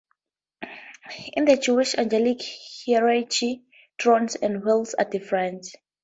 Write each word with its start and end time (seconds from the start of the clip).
In 1.33 1.45
the 1.45 1.57
Jewish 1.57 1.93
angelic 1.93 2.39
hierarchy 2.43 3.61
thrones 4.01 4.33
and 4.35 4.65
wheels 4.65 4.95
are 4.95 5.05
different. 5.05 5.67